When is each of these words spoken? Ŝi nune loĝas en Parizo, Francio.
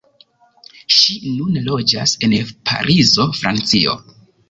Ŝi 0.95 1.17
nune 1.27 1.63
loĝas 1.69 2.17
en 2.29 2.37
Parizo, 2.73 3.33
Francio. 3.43 3.99